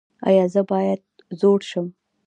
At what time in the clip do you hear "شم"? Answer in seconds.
1.69-1.87